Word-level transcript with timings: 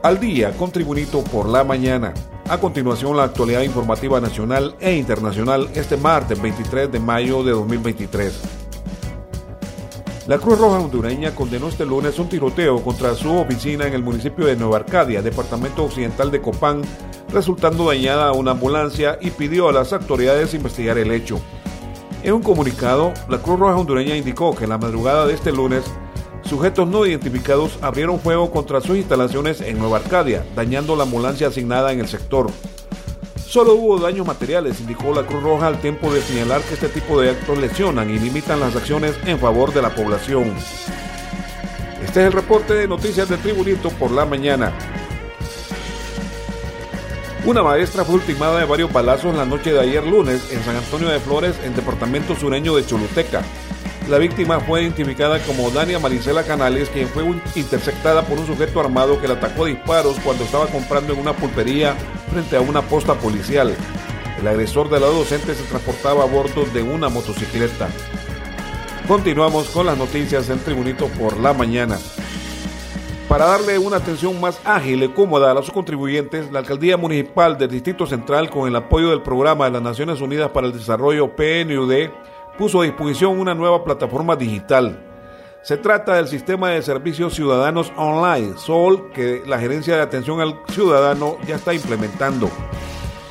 Al 0.00 0.20
día 0.20 0.52
con 0.52 0.70
Tribunito 0.70 1.24
por 1.24 1.48
la 1.48 1.64
mañana. 1.64 2.14
A 2.48 2.58
continuación, 2.58 3.16
la 3.16 3.24
actualidad 3.24 3.62
informativa 3.62 4.20
nacional 4.20 4.76
e 4.78 4.94
internacional 4.94 5.68
este 5.74 5.96
martes 5.96 6.40
23 6.40 6.92
de 6.92 7.00
mayo 7.00 7.42
de 7.42 7.50
2023. 7.50 8.40
La 10.28 10.38
Cruz 10.38 10.56
Roja 10.56 10.78
hondureña 10.78 11.34
condenó 11.34 11.66
este 11.66 11.84
lunes 11.84 12.16
un 12.20 12.28
tiroteo 12.28 12.80
contra 12.80 13.16
su 13.16 13.34
oficina 13.34 13.88
en 13.88 13.94
el 13.94 14.04
municipio 14.04 14.46
de 14.46 14.54
Nueva 14.54 14.76
Arcadia, 14.76 15.20
departamento 15.20 15.82
occidental 15.82 16.30
de 16.30 16.42
Copán, 16.42 16.82
resultando 17.32 17.88
dañada 17.88 18.30
una 18.32 18.52
ambulancia 18.52 19.18
y 19.20 19.30
pidió 19.30 19.68
a 19.68 19.72
las 19.72 19.92
autoridades 19.92 20.54
investigar 20.54 20.96
el 20.96 21.10
hecho. 21.10 21.40
En 22.22 22.34
un 22.34 22.42
comunicado, 22.42 23.12
la 23.28 23.38
Cruz 23.38 23.58
Roja 23.58 23.76
hondureña 23.76 24.16
indicó 24.16 24.54
que 24.54 24.64
en 24.64 24.70
la 24.70 24.78
madrugada 24.78 25.26
de 25.26 25.34
este 25.34 25.50
lunes 25.50 25.82
sujetos 26.48 26.88
no 26.88 27.04
identificados 27.04 27.78
abrieron 27.82 28.18
fuego 28.18 28.50
contra 28.50 28.80
sus 28.80 28.96
instalaciones 28.96 29.60
en 29.60 29.78
Nueva 29.78 29.98
Arcadia, 29.98 30.44
dañando 30.56 30.96
la 30.96 31.02
ambulancia 31.04 31.48
asignada 31.48 31.92
en 31.92 32.00
el 32.00 32.08
sector. 32.08 32.50
Solo 33.46 33.74
hubo 33.74 33.98
daños 33.98 34.26
materiales, 34.26 34.80
indicó 34.80 35.14
la 35.14 35.24
Cruz 35.24 35.42
Roja 35.42 35.66
al 35.66 35.80
tiempo 35.80 36.12
de 36.12 36.22
señalar 36.22 36.60
que 36.62 36.74
este 36.74 36.88
tipo 36.88 37.20
de 37.20 37.30
actos 37.30 37.58
lesionan 37.58 38.10
y 38.10 38.18
limitan 38.18 38.60
las 38.60 38.74
acciones 38.74 39.14
en 39.26 39.38
favor 39.38 39.72
de 39.72 39.82
la 39.82 39.94
población. 39.94 40.52
Este 42.02 42.20
es 42.20 42.26
el 42.26 42.32
reporte 42.32 42.74
de 42.74 42.88
noticias 42.88 43.28
de 43.28 43.36
Tribunito 43.36 43.90
por 43.90 44.10
la 44.10 44.24
mañana. 44.24 44.72
Una 47.44 47.62
maestra 47.62 48.04
fue 48.04 48.16
ultimada 48.16 48.58
de 48.58 48.66
varios 48.66 48.92
balazos 48.92 49.34
la 49.34 49.44
noche 49.44 49.72
de 49.72 49.80
ayer 49.80 50.06
lunes 50.06 50.52
en 50.52 50.62
San 50.62 50.76
Antonio 50.76 51.08
de 51.08 51.20
Flores, 51.20 51.56
en 51.64 51.74
departamento 51.74 52.34
sureño 52.34 52.74
de 52.76 52.84
Choluteca. 52.84 53.42
La 54.08 54.16
víctima 54.16 54.58
fue 54.60 54.84
identificada 54.84 55.38
como 55.40 55.70
Dania 55.70 55.98
Marisela 55.98 56.42
Canales, 56.42 56.88
quien 56.88 57.08
fue 57.08 57.24
interceptada 57.54 58.22
por 58.22 58.38
un 58.38 58.46
sujeto 58.46 58.80
armado 58.80 59.20
que 59.20 59.28
la 59.28 59.34
atacó 59.34 59.66
a 59.66 59.68
disparos 59.68 60.18
cuando 60.20 60.44
estaba 60.44 60.66
comprando 60.66 61.12
en 61.12 61.20
una 61.20 61.34
pulpería 61.34 61.94
frente 62.30 62.56
a 62.56 62.62
una 62.62 62.80
posta 62.80 63.12
policial. 63.14 63.76
El 64.40 64.48
agresor 64.48 64.88
de 64.88 64.98
la 64.98 65.08
docente 65.08 65.54
se 65.54 65.62
transportaba 65.64 66.22
a 66.22 66.26
bordo 66.26 66.64
de 66.72 66.82
una 66.82 67.10
motocicleta. 67.10 67.90
Continuamos 69.06 69.68
con 69.68 69.84
las 69.84 69.98
noticias 69.98 70.48
en 70.48 70.58
Tribunito 70.60 71.08
por 71.08 71.38
la 71.38 71.52
mañana. 71.52 71.98
Para 73.28 73.44
darle 73.44 73.76
una 73.76 73.98
atención 73.98 74.40
más 74.40 74.58
ágil 74.64 75.02
y 75.02 75.08
cómoda 75.08 75.50
a 75.50 75.54
los 75.54 75.70
contribuyentes, 75.70 76.50
la 76.50 76.60
Alcaldía 76.60 76.96
Municipal 76.96 77.58
del 77.58 77.68
Distrito 77.68 78.06
Central, 78.06 78.48
con 78.48 78.66
el 78.66 78.76
apoyo 78.76 79.10
del 79.10 79.20
Programa 79.20 79.66
de 79.66 79.72
las 79.72 79.82
Naciones 79.82 80.22
Unidas 80.22 80.50
para 80.50 80.66
el 80.66 80.72
Desarrollo 80.72 81.36
PNUD, 81.36 82.08
puso 82.58 82.82
a 82.82 82.84
disposición 82.84 83.38
una 83.38 83.54
nueva 83.54 83.84
plataforma 83.84 84.36
digital. 84.36 84.98
Se 85.62 85.76
trata 85.76 86.16
del 86.16 86.28
Sistema 86.28 86.70
de 86.70 86.82
Servicios 86.82 87.34
Ciudadanos 87.34 87.92
Online, 87.96 88.58
SOL, 88.58 89.10
que 89.12 89.42
la 89.46 89.58
Gerencia 89.58 89.96
de 89.96 90.02
Atención 90.02 90.40
al 90.40 90.60
Ciudadano 90.68 91.36
ya 91.46 91.56
está 91.56 91.72
implementando. 91.72 92.50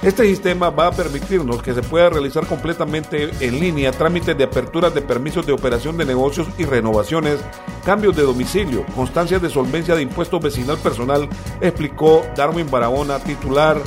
Este 0.01 0.23
sistema 0.25 0.69
va 0.69 0.87
a 0.87 0.91
permitirnos 0.91 1.61
que 1.61 1.73
se 1.73 1.81
pueda 1.81 2.09
realizar 2.09 2.45
completamente 2.45 3.29
en 3.39 3.59
línea 3.59 3.91
trámites 3.91 4.37
de 4.37 4.43
apertura 4.43 4.89
de 4.89 5.01
permisos 5.01 5.45
de 5.45 5.53
operación 5.53 5.97
de 5.97 6.05
negocios 6.05 6.47
y 6.57 6.65
renovaciones, 6.65 7.39
cambios 7.83 8.15
de 8.15 8.23
domicilio, 8.23 8.85
constancias 8.95 9.41
de 9.41 9.49
solvencia 9.49 9.95
de 9.95 10.03
impuestos 10.03 10.41
vecinal 10.41 10.77
personal, 10.77 11.27
explicó 11.61 12.23
Darwin 12.35 12.69
Barahona, 12.69 13.19
titular 13.19 13.77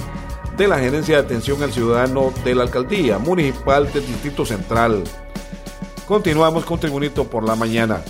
de 0.56 0.66
la 0.66 0.78
Gerencia 0.78 1.16
de 1.16 1.22
Atención 1.22 1.62
al 1.62 1.72
Ciudadano 1.72 2.32
de 2.44 2.54
la 2.54 2.64
Alcaldía 2.64 3.18
Municipal 3.18 3.90
del 3.92 4.06
Distrito 4.06 4.44
Central. 4.44 5.04
Continuamos 6.10 6.64
con 6.64 6.80
Tribunito 6.80 7.22
por 7.22 7.44
la 7.44 7.54
mañana. 7.54 8.02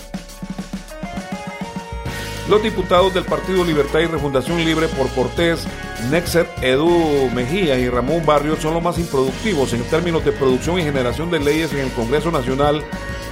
Los 2.49 2.63
diputados 2.63 3.13
del 3.13 3.25
Partido 3.25 3.63
Libertad 3.63 3.99
y 3.99 4.07
Refundación 4.07 4.65
Libre 4.65 4.87
por 4.87 5.07
Cortés, 5.09 5.67
Nexet, 6.09 6.47
Edu 6.63 7.29
Mejía 7.35 7.77
y 7.77 7.87
Ramón 7.89 8.25
Barrio 8.25 8.55
son 8.55 8.73
los 8.73 8.81
más 8.81 8.97
improductivos 8.97 9.73
en 9.73 9.83
términos 9.83 10.25
de 10.25 10.31
producción 10.31 10.79
y 10.79 10.83
generación 10.83 11.29
de 11.29 11.41
leyes 11.41 11.73
en 11.73 11.81
el 11.81 11.91
Congreso 11.91 12.31
Nacional 12.31 12.83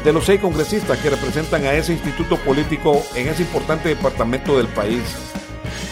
de 0.03 0.13
los 0.13 0.25
seis 0.25 0.39
congresistas 0.39 0.99
que 0.99 1.09
representan 1.09 1.65
a 1.65 1.73
ese 1.73 1.93
instituto 1.93 2.37
político 2.37 3.01
en 3.15 3.27
ese 3.27 3.41
importante 3.41 3.89
departamento 3.89 4.55
del 4.55 4.67
país. 4.67 5.01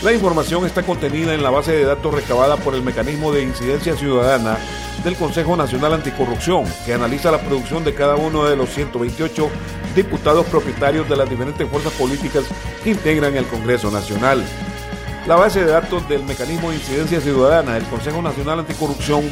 La 0.03 0.13
información 0.13 0.67
está 0.67 0.83
contenida 0.83 1.33
en 1.33 1.41
la 1.41 1.49
base 1.49 1.71
de 1.71 1.83
datos 1.83 2.13
recabada 2.13 2.57
por 2.57 2.75
el 2.75 2.83
Mecanismo 2.83 3.31
de 3.31 3.41
Incidencia 3.41 3.95
Ciudadana 3.95 4.59
del 5.03 5.15
Consejo 5.15 5.55
Nacional 5.55 5.93
Anticorrupción, 5.93 6.65
que 6.85 6.93
analiza 6.93 7.31
la 7.31 7.39
producción 7.39 7.83
de 7.83 7.93
cada 7.93 8.15
uno 8.15 8.45
de 8.45 8.55
los 8.55 8.69
128 8.69 9.49
diputados 9.95 10.45
propietarios 10.47 11.07
de 11.09 11.17
las 11.17 11.29
diferentes 11.29 11.67
fuerzas 11.69 11.93
políticas 11.93 12.43
que 12.83 12.91
integran 12.91 13.35
el 13.35 13.45
Congreso 13.45 13.91
Nacional. 13.91 14.43
La 15.27 15.35
base 15.35 15.63
de 15.63 15.71
datos 15.71 16.07
del 16.07 16.23
Mecanismo 16.23 16.69
de 16.69 16.77
Incidencia 16.77 17.19
Ciudadana 17.21 17.73
del 17.73 17.83
Consejo 17.85 18.21
Nacional 18.21 18.59
Anticorrupción 18.59 19.23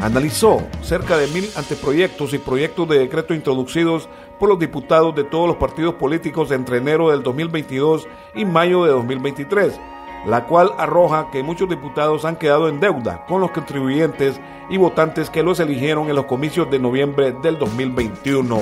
analizó 0.00 0.62
cerca 0.82 1.16
de 1.16 1.26
mil 1.28 1.48
anteproyectos 1.56 2.32
y 2.34 2.38
proyectos 2.38 2.88
de 2.88 2.98
decreto 2.98 3.34
introducidos 3.34 4.08
por 4.38 4.48
los 4.48 4.58
diputados 4.58 5.14
de 5.14 5.24
todos 5.24 5.48
los 5.48 5.56
partidos 5.56 5.94
políticos 5.94 6.50
entre 6.52 6.78
enero 6.78 7.10
del 7.10 7.22
2022 7.22 8.06
y 8.34 8.44
mayo 8.44 8.84
de 8.84 8.90
2023 8.90 9.80
la 10.26 10.44
cual 10.46 10.72
arroja 10.78 11.30
que 11.30 11.42
muchos 11.42 11.68
diputados 11.68 12.24
han 12.24 12.36
quedado 12.36 12.68
en 12.68 12.80
deuda 12.80 13.24
con 13.26 13.40
los 13.40 13.50
contribuyentes 13.50 14.40
y 14.70 14.76
votantes 14.76 15.30
que 15.30 15.42
los 15.42 15.60
eligieron 15.60 16.08
en 16.08 16.16
los 16.16 16.26
comicios 16.26 16.70
de 16.70 16.78
noviembre 16.78 17.32
del 17.32 17.58
2021. 17.58 18.58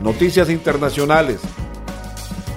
Noticias 0.00 0.50
internacionales. 0.50 1.40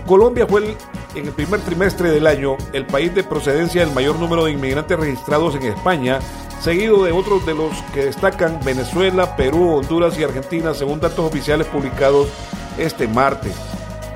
Colombia 0.06 0.46
fue 0.48 0.76
en 1.16 1.26
el 1.26 1.32
primer 1.32 1.62
trimestre 1.62 2.12
del 2.12 2.28
año 2.28 2.58
el 2.74 2.86
país 2.86 3.14
de 3.14 3.24
procedencia 3.24 3.86
del 3.86 3.94
mayor 3.94 4.18
número 4.20 4.46
de 4.46 4.52
inmigrantes 4.52 5.00
registrados 5.00 5.56
en 5.56 5.64
España, 5.64 6.20
seguido 6.60 7.04
de 7.04 7.12
otros 7.12 7.46
de 7.46 7.54
los 7.54 7.72
que 7.94 8.06
destacan 8.06 8.60
Venezuela, 8.64 9.36
Perú, 9.36 9.76
Honduras 9.76 10.18
y 10.18 10.24
Argentina, 10.24 10.74
según 10.74 11.00
datos 11.00 11.20
oficiales 11.20 11.68
publicados 11.68 12.30
este 12.78 13.08
martes. 13.08 13.73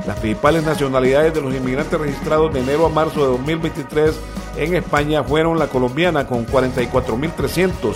Las 0.07 0.19
principales 0.19 0.63
nacionalidades 0.63 1.34
de 1.34 1.41
los 1.41 1.53
inmigrantes 1.53 2.00
registrados 2.00 2.53
de 2.53 2.62
enero 2.62 2.85
a 2.85 2.90
marzo 2.90 3.19
de 3.19 3.28
2023 3.28 4.18
en 4.56 4.75
España 4.75 5.22
fueron 5.22 5.59
la 5.59 5.68
colombiana 5.68 6.25
con 6.25 6.47
44.300 6.47 7.95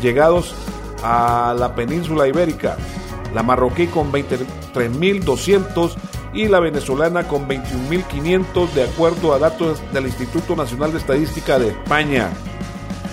llegados 0.00 0.54
a 1.02 1.52
la 1.58 1.74
península 1.74 2.28
ibérica, 2.28 2.76
la 3.34 3.42
marroquí 3.42 3.88
con 3.88 4.12
23.200 4.12 5.96
y 6.32 6.46
la 6.46 6.60
venezolana 6.60 7.26
con 7.26 7.48
21.500 7.48 8.70
de 8.70 8.84
acuerdo 8.84 9.34
a 9.34 9.40
datos 9.40 9.82
del 9.92 10.06
Instituto 10.06 10.54
Nacional 10.54 10.92
de 10.92 10.98
Estadística 10.98 11.58
de 11.58 11.70
España. 11.70 12.28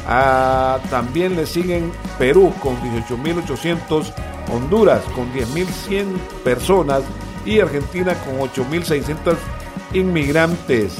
Ah, 0.07 0.77
también 0.91 1.35
le 1.35 1.47
siguen 1.47 1.91
Perú 2.19 2.53
con 2.61 2.75
18.800, 2.81 4.13
Honduras 4.53 5.01
con 5.15 5.33
10.100 5.33 6.05
personas 6.43 7.01
y 7.47 7.61
Argentina 7.61 8.13
con 8.25 8.37
8.600 8.39 9.35
inmigrantes. 9.93 10.97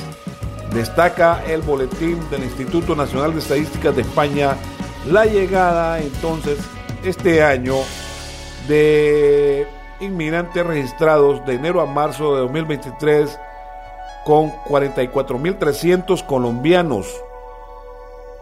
Destaca 0.74 1.44
el 1.46 1.62
boletín 1.62 2.18
del 2.30 2.44
Instituto 2.44 2.96
Nacional 2.96 3.34
de 3.34 3.40
Estadísticas 3.40 3.96
de 3.96 4.02
España 4.02 4.56
la 5.08 5.26
llegada 5.26 6.00
entonces 6.00 6.58
este 7.04 7.44
año 7.44 7.76
de 8.68 9.68
inmigrantes 10.00 10.66
registrados 10.66 11.46
de 11.46 11.54
enero 11.56 11.82
a 11.82 11.86
marzo 11.86 12.36
de 12.36 12.42
2023 12.42 13.40
con 14.26 14.52
44.300 14.52 16.26
colombianos, 16.26 17.08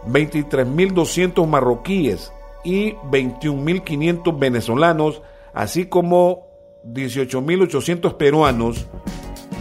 23.200 0.08 1.46
marroquíes 1.46 2.32
y 2.64 2.94
21.500 2.94 4.38
venezolanos, 4.38 5.22
así 5.54 5.86
como 5.86 6.45
18.800 6.92 8.16
peruanos, 8.16 8.86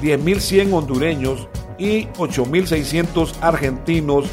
10.100 0.01 0.73
hondureños 0.73 1.47
y 1.77 2.05
8.600 2.07 3.33
argentinos 3.41 4.25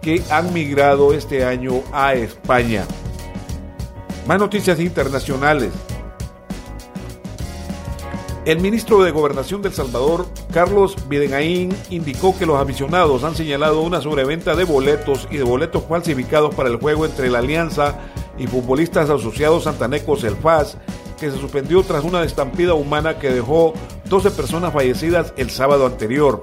que 0.00 0.22
han 0.30 0.52
migrado 0.52 1.12
este 1.12 1.44
año 1.44 1.82
a 1.92 2.14
España. 2.14 2.84
Más 4.26 4.38
noticias 4.38 4.78
internacionales. 4.78 5.72
El 8.44 8.60
ministro 8.60 9.02
de 9.02 9.10
Gobernación 9.10 9.60
del 9.60 9.74
Salvador, 9.74 10.26
Carlos 10.52 10.96
Videgaín, 11.06 11.74
indicó 11.90 12.36
que 12.38 12.46
los 12.46 12.58
aficionados 12.58 13.22
han 13.22 13.34
señalado 13.34 13.82
una 13.82 14.00
sobreventa 14.00 14.54
de 14.54 14.64
boletos 14.64 15.28
y 15.30 15.36
de 15.36 15.42
boletos 15.42 15.84
falsificados 15.86 16.54
para 16.54 16.70
el 16.70 16.76
juego 16.76 17.04
entre 17.04 17.28
la 17.28 17.40
Alianza 17.40 17.98
y 18.38 18.46
futbolistas 18.46 19.10
asociados 19.10 19.64
santanecos 19.64 20.24
El 20.24 20.36
FAS, 20.36 20.78
que 21.18 21.30
se 21.30 21.38
suspendió 21.38 21.82
tras 21.82 22.04
una 22.04 22.22
estampida 22.22 22.74
humana 22.74 23.18
que 23.18 23.30
dejó 23.30 23.74
12 24.08 24.30
personas 24.30 24.72
fallecidas 24.72 25.32
el 25.36 25.50
sábado 25.50 25.86
anterior. 25.86 26.42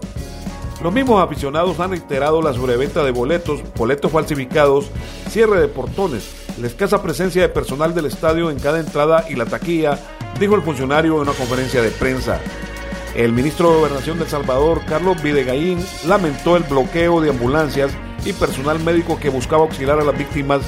Los 0.83 0.94
mismos 0.94 1.24
aficionados 1.24 1.80
han 1.80 1.92
reiterado 1.92 2.42
la 2.42 2.54
sobreventa 2.54 3.04
de 3.04 3.12
boletos, 3.12 3.62
boletos 3.75 4.12
falsificados, 4.12 4.86
cierre 5.30 5.60
de 5.60 5.68
portones, 5.68 6.30
la 6.60 6.68
escasa 6.68 7.01
presencia 7.01 7.42
de 7.42 7.50
personal 7.50 7.95
del 7.95 8.06
estadio 8.06 8.51
en 8.51 8.60
cada 8.60 8.80
entrada 8.80 9.25
y 9.30 9.36
la 9.36 9.45
taquilla, 9.45 9.98
dijo 10.39 10.56
el 10.56 10.62
funcionario 10.62 11.16
en 11.16 11.22
una 11.22 11.31
conferencia 11.31 11.81
de 11.81 11.92
prensa. 11.92 12.39
El 13.16 13.31
ministro 13.31 13.69
de 13.69 13.77
Gobernación 13.77 14.18
de 14.18 14.25
El 14.25 14.30
Salvador, 14.30 14.81
Carlos 14.88 15.22
Videgaín, 15.24 15.83
lamentó 16.06 16.57
el 16.57 16.63
bloqueo 16.63 17.22
de 17.22 17.30
ambulancias 17.30 17.92
y 18.25 18.33
personal 18.33 18.80
médico 18.80 19.19
que 19.19 19.30
buscaba 19.30 19.63
auxiliar 19.63 20.00
a 20.00 20.04
las 20.04 20.18
víctimas 20.18 20.62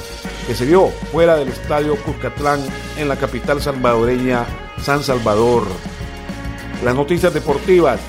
que 0.46 0.54
se 0.54 0.66
dio 0.66 0.88
fuera 1.12 1.36
del 1.36 1.48
estadio 1.48 1.96
Cuscatlán 1.96 2.60
en 2.96 3.08
la 3.08 3.16
capital 3.16 3.60
salvadoreña, 3.60 4.46
San 4.80 5.02
Salvador. 5.02 5.64
Las 6.84 6.94
noticias 6.94 7.34
deportivas. 7.34 8.00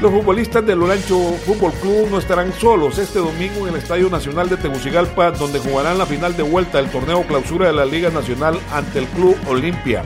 Los 0.00 0.10
futbolistas 0.10 0.66
del 0.66 0.82
Olancho 0.82 1.16
Fútbol 1.46 1.72
Club 1.74 2.08
no 2.10 2.18
estarán 2.18 2.52
solos 2.52 2.98
este 2.98 3.20
domingo 3.20 3.66
en 3.66 3.74
el 3.74 3.80
Estadio 3.80 4.10
Nacional 4.10 4.48
de 4.48 4.56
Tegucigalpa, 4.56 5.30
donde 5.30 5.60
jugarán 5.60 5.96
la 5.96 6.06
final 6.06 6.36
de 6.36 6.42
vuelta 6.42 6.78
del 6.78 6.90
torneo 6.90 7.22
clausura 7.22 7.68
de 7.68 7.72
la 7.72 7.84
Liga 7.84 8.10
Nacional 8.10 8.58
ante 8.72 8.98
el 8.98 9.06
Club 9.06 9.36
Olimpia. 9.48 10.02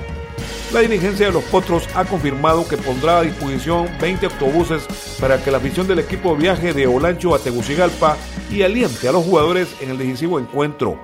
La 0.73 0.81
dirigencia 0.81 1.27
de 1.27 1.33
los 1.33 1.45
Potros 1.45 1.89
ha 1.95 2.05
confirmado 2.05 2.67
que 2.69 2.77
pondrá 2.77 3.19
a 3.19 3.23
disposición 3.23 3.89
20 4.01 4.27
autobuses 4.27 4.87
para 5.21 5.43
que 5.43 5.53
la 5.53 5.59
afición 5.59 5.87
del 5.87 6.01
equipo 6.01 6.35
viaje 6.35 6.73
de 6.73 6.89
Olancho 6.89 7.35
a 7.35 7.39
Tegucigalpa 7.39 8.17
y 8.51 8.63
aliente 8.63 9.09
a 9.09 9.13
los 9.13 9.25
jugadores 9.25 9.77
en 9.81 9.91
el 9.91 9.99
decisivo 9.99 10.41
encuentro. 10.41 10.99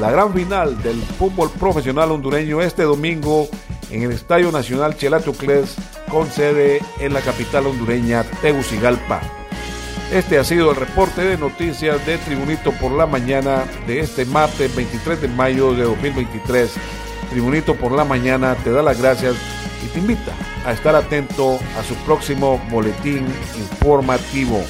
la 0.00 0.10
gran 0.10 0.32
final 0.32 0.82
del 0.82 1.02
fútbol 1.02 1.50
profesional 1.50 2.10
hondureño 2.12 2.62
este 2.62 2.84
domingo 2.84 3.46
en 3.90 4.04
el 4.04 4.12
Estadio 4.12 4.50
Nacional 4.50 4.96
Chelatucles, 4.96 5.76
con 6.10 6.30
sede 6.30 6.80
en 6.98 7.12
la 7.12 7.20
capital 7.20 7.66
hondureña 7.66 8.24
Tegucigalpa. 8.40 9.41
Este 10.12 10.38
ha 10.38 10.44
sido 10.44 10.72
el 10.72 10.76
reporte 10.76 11.22
de 11.22 11.38
noticias 11.38 12.04
de 12.04 12.18
Tribunito 12.18 12.70
por 12.72 12.92
la 12.92 13.06
mañana 13.06 13.64
de 13.86 14.00
este 14.00 14.26
martes 14.26 14.76
23 14.76 15.22
de 15.22 15.28
mayo 15.28 15.72
de 15.72 15.84
2023. 15.84 16.74
Tribunito 17.30 17.74
por 17.74 17.92
la 17.92 18.04
mañana 18.04 18.54
te 18.56 18.70
da 18.70 18.82
las 18.82 19.00
gracias 19.00 19.34
y 19.82 19.88
te 19.88 20.00
invita 20.00 20.34
a 20.66 20.72
estar 20.72 20.94
atento 20.94 21.58
a 21.78 21.82
su 21.82 21.94
próximo 22.04 22.60
boletín 22.70 23.24
informativo. 23.56 24.62